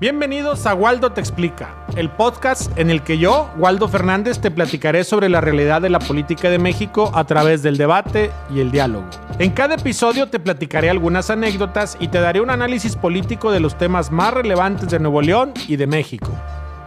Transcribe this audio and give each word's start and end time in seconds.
Bienvenidos 0.00 0.64
a 0.66 0.74
Waldo 0.74 1.10
Te 1.10 1.20
Explica, 1.20 1.74
el 1.96 2.08
podcast 2.08 2.70
en 2.78 2.88
el 2.88 3.02
que 3.02 3.18
yo, 3.18 3.50
Waldo 3.58 3.88
Fernández, 3.88 4.38
te 4.38 4.52
platicaré 4.52 5.02
sobre 5.02 5.28
la 5.28 5.40
realidad 5.40 5.82
de 5.82 5.90
la 5.90 5.98
política 5.98 6.50
de 6.50 6.60
México 6.60 7.10
a 7.16 7.24
través 7.24 7.64
del 7.64 7.76
debate 7.76 8.30
y 8.54 8.60
el 8.60 8.70
diálogo. 8.70 9.06
En 9.40 9.50
cada 9.50 9.74
episodio 9.74 10.28
te 10.28 10.38
platicaré 10.38 10.88
algunas 10.88 11.30
anécdotas 11.30 11.96
y 11.98 12.06
te 12.06 12.20
daré 12.20 12.40
un 12.40 12.50
análisis 12.50 12.94
político 12.94 13.50
de 13.50 13.58
los 13.58 13.76
temas 13.76 14.12
más 14.12 14.32
relevantes 14.32 14.88
de 14.88 15.00
Nuevo 15.00 15.20
León 15.20 15.52
y 15.66 15.74
de 15.74 15.88
México. 15.88 16.30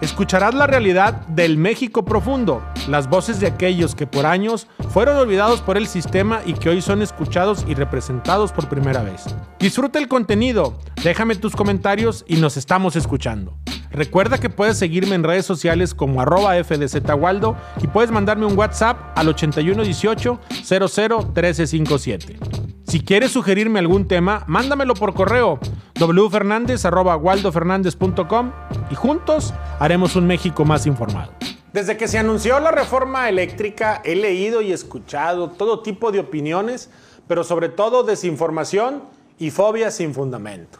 Escucharás 0.02 0.56
la 0.56 0.66
realidad 0.66 1.14
del 1.28 1.58
México 1.58 2.04
profundo, 2.04 2.64
las 2.88 3.08
voces 3.08 3.40
de 3.40 3.46
aquellos 3.46 3.94
que 3.94 4.08
por 4.08 4.26
años 4.26 4.66
fueron 4.90 5.16
olvidados 5.18 5.62
por 5.62 5.78
el 5.78 5.86
sistema 5.86 6.42
y 6.44 6.54
que 6.54 6.70
hoy 6.70 6.82
son 6.82 7.04
escuchados 7.04 7.64
y 7.68 7.76
representados 7.76 8.52
por 8.52 8.68
primera 8.68 9.04
vez. 9.04 9.26
Disfruta 9.60 10.00
el 10.00 10.08
contenido, 10.08 10.74
déjame 11.04 11.36
tus 11.36 11.56
comentarios 11.56 12.26
y 12.28 12.38
nos 12.38 12.58
estamos 12.58 12.96
escuchando. 12.96 13.56
Recuerda 13.92 14.38
que 14.38 14.50
puedes 14.50 14.78
seguirme 14.78 15.16
en 15.16 15.24
redes 15.24 15.46
sociales 15.46 15.94
como 15.94 16.22
arroba 16.22 16.54
fdzwaldo 16.64 17.58
y 17.82 17.88
puedes 17.88 18.12
mandarme 18.12 18.46
un 18.46 18.58
WhatsApp 18.58 19.18
al 19.18 19.28
8118 19.28 20.40
001357. 20.64 22.40
Si 22.88 23.02
quieres 23.02 23.32
sugerirme 23.32 23.80
algún 23.80 24.08
tema, 24.08 24.46
mándamelo 24.48 24.94
por 24.94 25.14
correo 25.14 25.60
wfernandez.waldofernandez.com 26.00 28.52
y 28.90 28.96
juntos 28.96 29.54
haremos 29.80 30.16
un 30.16 30.26
México 30.28 30.64
más 30.66 30.86
informado. 30.86 31.34
Desde 31.74 31.96
que 31.96 32.10
se 32.10 32.18
anunció 32.18 32.60
la 32.60 32.72
reforma 32.72 33.30
eléctrica, 33.30 34.02
he 34.04 34.16
leído 34.16 34.62
y 34.62 34.74
escuchado 34.74 35.50
todo 35.50 35.82
tipo 35.82 36.12
de 36.12 36.20
opiniones, 36.20 36.90
pero 37.28 37.46
sobre 37.46 37.70
todo 37.70 38.04
desinformación 38.04 39.04
y 39.40 39.52
fobia 39.52 39.90
sin 39.90 40.14
fundamento. 40.14 40.80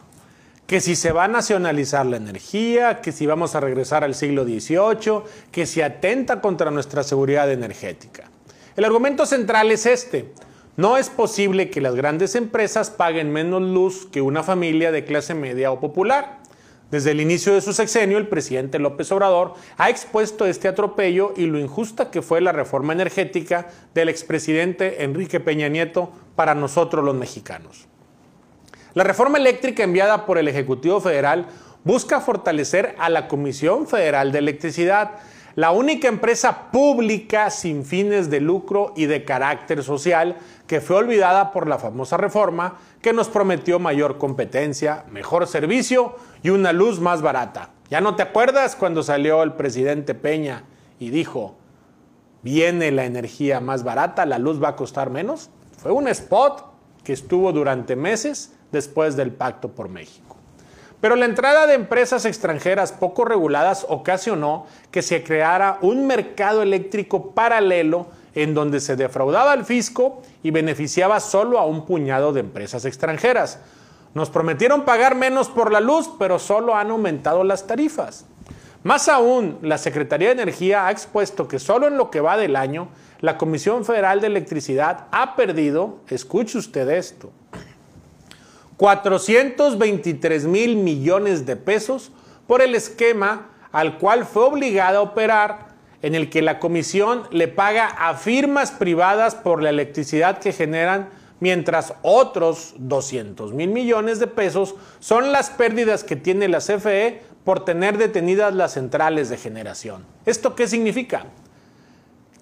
Que 0.72 0.80
si 0.80 0.96
se 0.96 1.12
va 1.12 1.24
a 1.24 1.28
nacionalizar 1.28 2.06
la 2.06 2.16
energía, 2.16 3.02
que 3.02 3.12
si 3.12 3.26
vamos 3.26 3.54
a 3.54 3.60
regresar 3.60 4.04
al 4.04 4.14
siglo 4.14 4.44
XVIII, 4.44 5.20
que 5.50 5.66
si 5.66 5.82
atenta 5.82 6.40
contra 6.40 6.70
nuestra 6.70 7.02
seguridad 7.02 7.52
energética. 7.52 8.30
El 8.74 8.86
argumento 8.86 9.26
central 9.26 9.70
es 9.70 9.84
este. 9.84 10.32
No 10.78 10.96
es 10.96 11.10
posible 11.10 11.68
que 11.68 11.82
las 11.82 11.94
grandes 11.94 12.36
empresas 12.36 12.88
paguen 12.88 13.30
menos 13.30 13.60
luz 13.60 14.06
que 14.10 14.22
una 14.22 14.42
familia 14.42 14.90
de 14.92 15.04
clase 15.04 15.34
media 15.34 15.70
o 15.70 15.78
popular. 15.78 16.38
Desde 16.90 17.10
el 17.10 17.20
inicio 17.20 17.52
de 17.52 17.60
su 17.60 17.74
sexenio, 17.74 18.16
el 18.16 18.28
presidente 18.28 18.78
López 18.78 19.12
Obrador 19.12 19.52
ha 19.76 19.90
expuesto 19.90 20.46
este 20.46 20.68
atropello 20.68 21.34
y 21.36 21.44
lo 21.44 21.58
injusta 21.58 22.10
que 22.10 22.22
fue 22.22 22.40
la 22.40 22.52
reforma 22.52 22.94
energética 22.94 23.68
del 23.92 24.08
expresidente 24.08 25.04
Enrique 25.04 25.38
Peña 25.38 25.68
Nieto 25.68 26.10
para 26.34 26.54
nosotros 26.54 27.04
los 27.04 27.14
mexicanos. 27.14 27.91
La 28.94 29.04
reforma 29.04 29.38
eléctrica 29.38 29.82
enviada 29.84 30.26
por 30.26 30.36
el 30.36 30.48
Ejecutivo 30.48 31.00
Federal 31.00 31.46
busca 31.82 32.20
fortalecer 32.20 32.94
a 32.98 33.08
la 33.08 33.26
Comisión 33.26 33.86
Federal 33.86 34.32
de 34.32 34.38
Electricidad, 34.38 35.12
la 35.54 35.70
única 35.70 36.08
empresa 36.08 36.70
pública 36.70 37.48
sin 37.48 37.86
fines 37.86 38.28
de 38.28 38.40
lucro 38.40 38.92
y 38.94 39.06
de 39.06 39.24
carácter 39.24 39.82
social 39.82 40.36
que 40.66 40.82
fue 40.82 40.96
olvidada 40.96 41.52
por 41.52 41.68
la 41.68 41.78
famosa 41.78 42.18
reforma 42.18 42.76
que 43.00 43.14
nos 43.14 43.30
prometió 43.30 43.78
mayor 43.78 44.18
competencia, 44.18 45.04
mejor 45.10 45.46
servicio 45.46 46.16
y 46.42 46.50
una 46.50 46.72
luz 46.72 47.00
más 47.00 47.22
barata. 47.22 47.70
¿Ya 47.88 48.02
no 48.02 48.14
te 48.14 48.22
acuerdas 48.22 48.76
cuando 48.76 49.02
salió 49.02 49.42
el 49.42 49.54
presidente 49.54 50.14
Peña 50.14 50.64
y 50.98 51.08
dijo, 51.08 51.56
viene 52.42 52.90
la 52.90 53.06
energía 53.06 53.60
más 53.60 53.84
barata, 53.84 54.26
la 54.26 54.38
luz 54.38 54.62
va 54.62 54.68
a 54.68 54.76
costar 54.76 55.08
menos? 55.08 55.48
Fue 55.78 55.92
un 55.92 56.08
spot 56.08 56.66
que 57.04 57.14
estuvo 57.14 57.52
durante 57.52 57.96
meses 57.96 58.52
después 58.72 59.16
del 59.16 59.30
Pacto 59.30 59.68
por 59.68 59.88
México. 59.88 60.36
Pero 61.02 61.16
la 61.16 61.24
entrada 61.24 61.66
de 61.66 61.74
empresas 61.74 62.24
extranjeras 62.24 62.92
poco 62.92 63.24
reguladas 63.24 63.84
ocasionó 63.88 64.66
que 64.92 65.02
se 65.02 65.24
creara 65.24 65.78
un 65.82 66.06
mercado 66.06 66.62
eléctrico 66.62 67.32
paralelo 67.32 68.06
en 68.36 68.54
donde 68.54 68.80
se 68.80 68.94
defraudaba 68.94 69.50
al 69.50 69.64
fisco 69.64 70.22
y 70.44 70.52
beneficiaba 70.52 71.18
solo 71.18 71.58
a 71.58 71.66
un 71.66 71.86
puñado 71.86 72.32
de 72.32 72.40
empresas 72.40 72.84
extranjeras. 72.84 73.58
Nos 74.14 74.30
prometieron 74.30 74.84
pagar 74.84 75.16
menos 75.16 75.48
por 75.48 75.72
la 75.72 75.80
luz, 75.80 76.08
pero 76.20 76.38
solo 76.38 76.76
han 76.76 76.90
aumentado 76.90 77.42
las 77.42 77.66
tarifas. 77.66 78.26
Más 78.84 79.08
aún, 79.08 79.58
la 79.62 79.78
Secretaría 79.78 80.28
de 80.28 80.42
Energía 80.42 80.86
ha 80.86 80.90
expuesto 80.90 81.48
que 81.48 81.58
solo 81.58 81.88
en 81.88 81.96
lo 81.96 82.10
que 82.10 82.20
va 82.20 82.36
del 82.36 82.54
año, 82.54 82.88
la 83.20 83.38
Comisión 83.38 83.84
Federal 83.84 84.20
de 84.20 84.26
Electricidad 84.26 85.06
ha 85.12 85.34
perdido, 85.34 86.00
escuche 86.08 86.58
usted 86.58 86.88
esto, 86.90 87.32
423 88.82 90.46
mil 90.46 90.74
millones 90.74 91.46
de 91.46 91.54
pesos 91.54 92.10
por 92.48 92.62
el 92.62 92.74
esquema 92.74 93.48
al 93.70 93.96
cual 93.98 94.26
fue 94.26 94.42
obligada 94.42 94.98
a 94.98 95.02
operar 95.02 95.68
en 96.02 96.16
el 96.16 96.28
que 96.28 96.42
la 96.42 96.58
comisión 96.58 97.22
le 97.30 97.46
paga 97.46 97.86
a 97.86 98.14
firmas 98.14 98.72
privadas 98.72 99.36
por 99.36 99.62
la 99.62 99.70
electricidad 99.70 100.38
que 100.38 100.52
generan, 100.52 101.10
mientras 101.38 101.94
otros 102.02 102.74
200 102.76 103.52
mil 103.52 103.70
millones 103.70 104.18
de 104.18 104.26
pesos 104.26 104.74
son 104.98 105.30
las 105.30 105.50
pérdidas 105.50 106.02
que 106.02 106.16
tiene 106.16 106.48
la 106.48 106.58
CFE 106.58 107.22
por 107.44 107.64
tener 107.64 107.98
detenidas 107.98 108.52
las 108.52 108.72
centrales 108.72 109.28
de 109.28 109.36
generación. 109.36 110.04
¿Esto 110.26 110.56
qué 110.56 110.66
significa? 110.66 111.26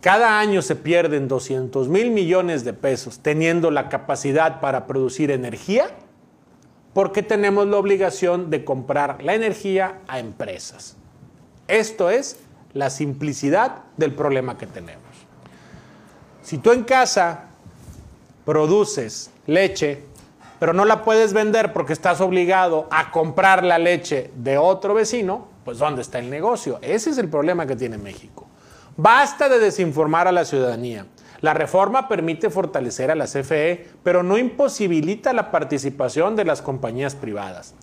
Cada 0.01 0.41
año 0.41 0.63
se 0.63 0.75
pierden 0.75 1.29
200 1.29 1.91
mil 1.91 2.11
millones 2.11 2.65
de 2.65 2.73
pesos 2.73 3.19
teniendo 3.19 3.71
la 3.71 3.91
capacidad 3.91 4.63
para 4.63 4.87
producir 4.87 5.31
energía 5.31 5.91
porque 6.93 7.23
tenemos 7.23 7.67
la 7.69 7.77
obligación 7.77 8.51
de 8.51 8.65
comprar 8.65 9.23
la 9.23 9.35
energía 9.35 10.01
a 10.09 10.19
empresas. 10.19 10.97
Esto 11.69 12.11
es 12.11 12.39
la 12.73 12.91
simplicidad 12.91 13.85
del 13.97 14.15
problema 14.15 14.59
que 14.59 14.67
tenemos. 14.67 15.05
Si 16.43 16.59
tú 16.59 16.73
en 16.73 16.83
casa 16.85 17.45
produces 18.45 19.31
leche, 19.47 20.03
pero 20.59 20.73
no 20.73 20.85
la 20.85 21.05
puedes 21.05 21.33
vender 21.33 21.73
porque 21.73 21.93
estás 21.93 22.21
obligado 22.21 22.89
a 22.91 23.11
comprar 23.11 23.65
la 23.65 23.79
leche 23.79 24.31
de 24.37 24.59
otro 24.59 24.95
vecino, 24.95 25.49
pues 25.65 25.79
¿dónde 25.79 26.03
está 26.03 26.19
el 26.19 26.29
negocio? 26.29 26.79
Ese 26.83 27.11
es 27.11 27.19
el 27.19 27.29
problema 27.29 27.67
que 27.67 27.77
tiene 27.77 27.99
México. 27.99 28.47
Basta 28.97 29.49
de 29.49 29.59
desinformar 29.59 30.27
a 30.27 30.33
la 30.33 30.45
ciudadanía. 30.45 31.07
La 31.41 31.55
reforma 31.55 32.09
permite 32.09 32.51
fortalecer 32.51 33.11
a 33.11 33.15
la 33.15 33.27
CFE, 33.27 33.87
pero 34.03 34.23
no 34.23 34.37
imposibilita 34.37 35.33
la 35.33 35.51
participación 35.51 36.37
de 36.37 36.45
las 36.45 36.61
compañías 36.61 37.15
privadas. 37.15 37.75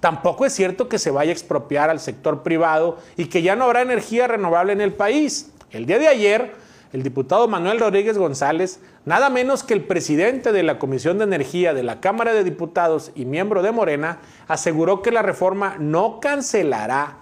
Tampoco 0.00 0.44
es 0.44 0.52
cierto 0.52 0.88
que 0.88 0.98
se 0.98 1.10
vaya 1.10 1.30
a 1.30 1.32
expropiar 1.32 1.88
al 1.88 2.00
sector 2.00 2.42
privado 2.42 2.98
y 3.16 3.26
que 3.26 3.42
ya 3.42 3.56
no 3.56 3.64
habrá 3.64 3.80
energía 3.80 4.26
renovable 4.26 4.72
en 4.72 4.82
el 4.82 4.92
país. 4.92 5.50
El 5.70 5.86
día 5.86 5.98
de 5.98 6.08
ayer, 6.08 6.52
el 6.92 7.02
diputado 7.02 7.48
Manuel 7.48 7.80
Rodríguez 7.80 8.18
González, 8.18 8.80
nada 9.06 9.30
menos 9.30 9.62
que 9.62 9.72
el 9.72 9.84
presidente 9.84 10.52
de 10.52 10.62
la 10.62 10.78
Comisión 10.78 11.16
de 11.18 11.24
Energía 11.24 11.72
de 11.72 11.82
la 11.82 12.00
Cámara 12.00 12.34
de 12.34 12.44
Diputados 12.44 13.10
y 13.14 13.24
miembro 13.24 13.62
de 13.62 13.72
Morena, 13.72 14.18
aseguró 14.46 15.00
que 15.00 15.10
la 15.10 15.22
reforma 15.22 15.76
no 15.78 16.20
cancelará, 16.20 17.16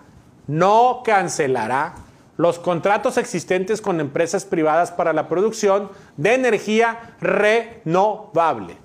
no 0.49 1.03
cancelará 1.05 1.95
los 2.37 2.59
contratos 2.59 3.17
existentes 3.17 3.81
con 3.81 4.01
empresas 4.01 4.45
privadas 4.45 4.91
para 4.91 5.13
la 5.13 5.29
producción 5.29 5.91
de 6.17 6.35
energía 6.35 7.17
renovable. 7.21 8.77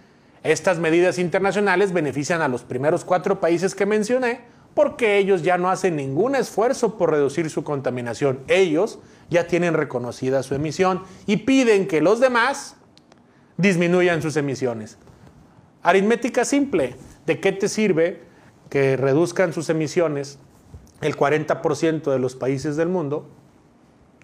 estas 0.43 0.79
medidas 0.79 1.19
internacionales 1.19 1.93
benefician 1.93 2.43
a 2.43 2.49
los 2.49 2.63
primeros 2.63 3.05
cuatro 3.05 3.41
países 3.41 3.75
que 3.75 3.87
mencioné 3.87 4.41
porque 4.79 5.19
ellos 5.19 5.43
ya 5.43 5.59
no 5.59 5.71
hacen 5.71 5.97
ningún 5.97 6.37
esfuerzo 6.37 6.97
por 6.97 7.11
reducir 7.11 7.51
su 7.51 7.65
contaminación. 7.65 8.39
Ellos 8.47 9.01
ya 9.29 9.49
tienen 9.49 9.75
reconocida 9.75 10.45
su 10.45 10.55
emisión 10.55 11.03
y 11.27 11.39
piden 11.39 11.89
que 11.89 12.01
los 12.01 12.21
demás 12.21 12.77
disminuyan 13.57 14.23
sus 14.23 14.37
emisiones. 14.37 14.97
Aritmética 15.83 16.45
simple, 16.45 16.95
¿de 17.27 17.41
qué 17.41 17.51
te 17.51 17.69
sirve 17.69 18.23
que 18.71 18.97
reduzcan 18.97 19.53
sus 19.53 19.69
emisiones 19.69 20.39
el 21.01 21.17
40% 21.17 22.13
de 22.13 22.19
los 22.21 22.37
países 22.37 22.77
del 22.77 22.89
mundo 22.89 23.29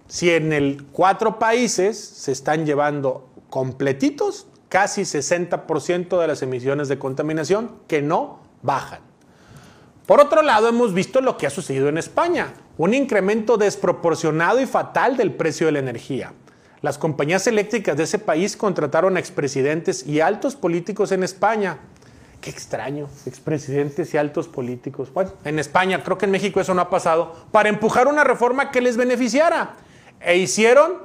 si 0.06 0.30
en 0.30 0.52
el 0.52 0.84
cuatro 0.92 1.40
países 1.40 1.98
se 1.98 2.30
están 2.30 2.64
llevando 2.64 3.28
completitos 3.50 4.46
casi 4.68 5.02
60% 5.02 6.20
de 6.20 6.28
las 6.28 6.42
emisiones 6.42 6.86
de 6.86 6.96
contaminación 7.00 7.72
que 7.88 8.02
no 8.02 8.38
bajan? 8.62 9.13
Por 10.06 10.20
otro 10.20 10.42
lado, 10.42 10.68
hemos 10.68 10.92
visto 10.92 11.22
lo 11.22 11.38
que 11.38 11.46
ha 11.46 11.50
sucedido 11.50 11.88
en 11.88 11.96
España, 11.96 12.52
un 12.76 12.92
incremento 12.92 13.56
desproporcionado 13.56 14.60
y 14.60 14.66
fatal 14.66 15.16
del 15.16 15.32
precio 15.32 15.66
de 15.66 15.72
la 15.72 15.78
energía. 15.78 16.34
Las 16.82 16.98
compañías 16.98 17.46
eléctricas 17.46 17.96
de 17.96 18.02
ese 18.02 18.18
país 18.18 18.54
contrataron 18.54 19.16
a 19.16 19.20
expresidentes 19.20 20.06
y 20.06 20.20
altos 20.20 20.56
políticos 20.56 21.10
en 21.12 21.22
España. 21.22 21.78
Qué 22.42 22.50
extraño, 22.50 23.08
expresidentes 23.24 24.12
y 24.12 24.18
altos 24.18 24.46
políticos. 24.46 25.10
Bueno, 25.10 25.32
en 25.42 25.58
España, 25.58 26.02
creo 26.04 26.18
que 26.18 26.26
en 26.26 26.32
México 26.32 26.60
eso 26.60 26.74
no 26.74 26.82
ha 26.82 26.90
pasado, 26.90 27.34
para 27.50 27.70
empujar 27.70 28.06
una 28.06 28.24
reforma 28.24 28.70
que 28.70 28.82
les 28.82 28.98
beneficiara. 28.98 29.76
E 30.20 30.36
hicieron 30.36 30.98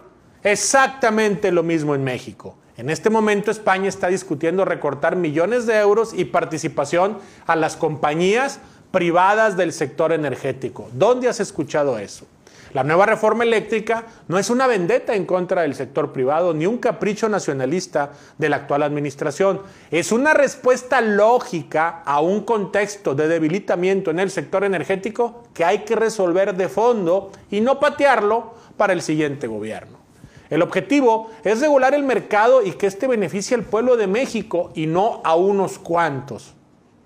exactamente 0.43 1.53
lo 1.53 1.63
mismo 1.63 1.95
en 1.95 2.03
México. 2.03 2.57
En 2.75 2.89
este 2.89 3.09
momento 3.09 3.51
España 3.51 3.87
está 3.87 4.07
discutiendo 4.07 4.65
recortar 4.65 5.15
millones 5.15 5.65
de 5.65 5.77
euros 5.77 6.13
y 6.13 6.25
participación 6.25 7.17
a 7.45 7.55
las 7.55 7.75
compañías 7.75 8.59
privadas 8.91 9.55
del 9.55 9.73
sector 9.73 10.11
energético. 10.11 10.89
¿Dónde 10.93 11.29
has 11.29 11.39
escuchado 11.39 11.97
eso? 11.99 12.25
La 12.73 12.83
nueva 12.83 13.07
reforma 13.07 13.43
eléctrica 13.43 14.05
no 14.27 14.37
es 14.37 14.51
una 14.51 14.67
vendetta 14.67 15.15
en 15.15 15.25
contra 15.25 15.63
del 15.63 15.73
sector 15.73 16.13
privado 16.13 16.53
ni 16.53 16.67
un 16.67 16.77
capricho 16.77 17.27
nacionalista 17.27 18.11
de 18.37 18.47
la 18.47 18.57
actual 18.57 18.83
administración. 18.83 19.61
Es 19.89 20.11
una 20.11 20.35
respuesta 20.35 21.01
lógica 21.01 22.03
a 22.05 22.21
un 22.21 22.41
contexto 22.41 23.15
de 23.15 23.27
debilitamiento 23.27 24.11
en 24.11 24.19
el 24.19 24.29
sector 24.29 24.63
energético 24.63 25.45
que 25.53 25.65
hay 25.65 25.79
que 25.79 25.95
resolver 25.95 26.55
de 26.55 26.69
fondo 26.69 27.31
y 27.49 27.59
no 27.61 27.79
patearlo 27.79 28.53
para 28.77 28.93
el 28.93 29.01
siguiente 29.01 29.47
gobierno. 29.47 29.97
El 30.51 30.61
objetivo 30.61 31.31
es 31.43 31.61
regular 31.61 31.95
el 31.95 32.03
mercado 32.03 32.63
y 32.63 32.73
que 32.73 32.87
éste 32.87 33.07
beneficie 33.07 33.55
al 33.55 33.63
pueblo 33.63 33.97
de 33.97 34.07
México 34.07 34.71
y 34.75 34.85
no 34.85 35.21
a 35.23 35.35
unos 35.35 35.79
cuantos 35.79 36.53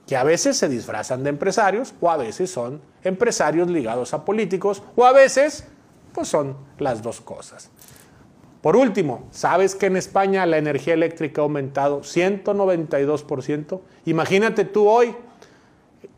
que 0.07 0.17
a 0.17 0.23
veces 0.23 0.57
se 0.57 0.69
disfrazan 0.69 1.23
de 1.23 1.29
empresarios 1.29 1.93
o 2.01 2.09
a 2.09 2.17
veces 2.17 2.51
son 2.51 2.81
empresarios 3.03 3.69
ligados 3.69 4.13
a 4.13 4.25
políticos 4.25 4.83
o 4.95 5.05
a 5.05 5.13
veces 5.13 5.65
pues 6.13 6.27
son 6.27 6.55
las 6.77 7.01
dos 7.01 7.21
cosas. 7.21 7.69
Por 8.61 8.75
último, 8.77 9.27
¿sabes 9.31 9.75
que 9.75 9.87
en 9.87 9.97
España 9.97 10.45
la 10.45 10.57
energía 10.57 10.93
eléctrica 10.93 11.41
ha 11.41 11.43
aumentado 11.43 12.01
192%? 12.01 13.81
Imagínate 14.05 14.63
tú 14.63 14.87
hoy, 14.87 15.15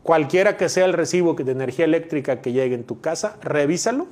cualquiera 0.04 0.56
que 0.56 0.68
sea 0.68 0.84
el 0.84 0.92
recibo 0.92 1.34
de 1.34 1.50
energía 1.50 1.84
eléctrica 1.86 2.40
que 2.40 2.52
llegue 2.52 2.76
en 2.76 2.84
tu 2.84 3.00
casa, 3.00 3.36
revísalo 3.42 4.06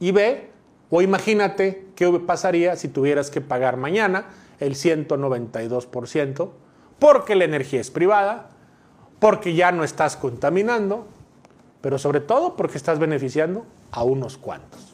y 0.00 0.10
ve, 0.10 0.50
o 0.90 1.00
imagínate 1.00 1.86
qué 1.94 2.10
pasaría 2.26 2.74
si 2.74 2.88
tuvieras 2.88 3.30
que 3.30 3.40
pagar 3.40 3.76
mañana 3.76 4.26
el 4.58 4.74
192%, 4.74 6.50
porque 6.98 7.36
la 7.36 7.44
energía 7.44 7.80
es 7.80 7.92
privada, 7.92 8.48
porque 9.22 9.54
ya 9.54 9.70
no 9.70 9.84
estás 9.84 10.16
contaminando, 10.16 11.06
pero 11.80 11.96
sobre 11.96 12.18
todo 12.18 12.56
porque 12.56 12.76
estás 12.76 12.98
beneficiando 12.98 13.64
a 13.92 14.02
unos 14.02 14.36
cuantos. 14.36 14.91